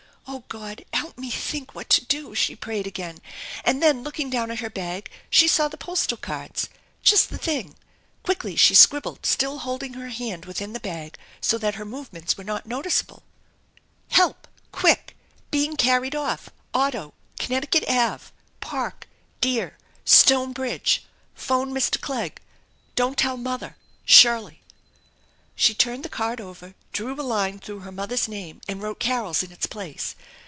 "Oh 0.31 0.43
God! 0.47 0.85
Help 0.93 1.17
me 1.17 1.29
think 1.29 1.75
what 1.75 1.89
to 1.89 2.05
do!" 2.05 2.33
she 2.35 2.55
prayed 2.55 2.87
again, 2.87 3.17
and 3.65 3.83
then 3.83 4.01
looking 4.01 4.29
down 4.29 4.49
at 4.49 4.59
her 4.59 4.69
bag 4.69 5.09
she 5.29 5.45
saw 5.45 5.67
the 5.67 5.75
postal 5.77 6.15
cards. 6.15 6.69
Just 7.03 7.29
the 7.29 7.37
thing! 7.37 7.75
Quickly 8.23 8.55
she 8.55 8.73
scribbled, 8.73 9.25
still 9.25 9.57
holding 9.59 9.95
her 9.95 10.07
hand 10.07 10.45
within 10.45 10.71
the 10.71 10.79
bag 10.79 11.17
so 11.41 11.57
that 11.57 11.75
her 11.75 11.83
movements 11.83 12.37
were 12.37 12.45
not 12.45 12.65
noticeable:" 12.65 13.23
Help! 14.11 14.47
Quick! 14.71 15.17
Being 15.49 15.75
carried 15.75 16.15
off! 16.15 16.49
Auto 16.73 17.09
I 17.09 17.43
Connecticut 17.43 17.83
Ave.! 17.89 18.23
Park. 18.61 19.09
Deer. 19.41 19.75
Stone 20.05 20.53
bridge. 20.53 21.03
Phone 21.35 21.73
Mr. 21.73 21.99
Clegg. 21.99 22.39
Don't 22.95 23.17
tell 23.17 23.35
mother! 23.35 23.75
Shirley/' 24.07 24.59
She 25.53 25.75
turned 25.75 26.03
the 26.03 26.09
card 26.09 26.41
over, 26.41 26.73
drew 26.91 27.13
a 27.13 27.21
line 27.21 27.59
through 27.59 27.81
her 27.81 27.91
mother'i 27.91 28.27
name 28.27 28.61
and 28.67 28.81
wrote 28.81 28.99
Carol's 28.99 29.43
in 29.43 29.51
its 29.51 29.67
place. 29.67 30.15